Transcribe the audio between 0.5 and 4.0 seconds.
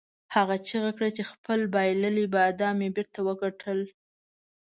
چیغه کړه چې خپل بایللي بادام مې بیرته وګټل.